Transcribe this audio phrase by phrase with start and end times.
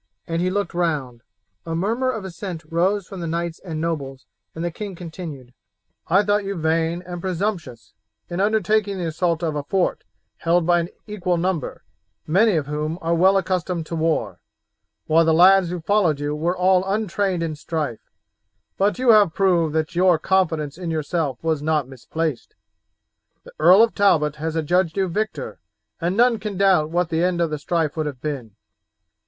[0.25, 1.21] and he looked round.
[1.63, 5.53] A murmur of assent rose from the knights and nobles, and the king continued:
[6.07, 7.93] "I thought you vain and presumptuous
[8.27, 10.03] in undertaking the assault of a fort
[10.37, 11.83] held by an equal number,
[12.25, 14.39] many of whom are well accustomed to war,
[15.05, 18.09] while the lads who followed you were all untrained in strife,
[18.79, 22.55] but you have proved that your confidence in yourself was not misplaced.
[23.43, 25.59] The Earl of Talbot has adjudged you victor,
[25.99, 28.55] and none can doubt what the end of the strife would have been.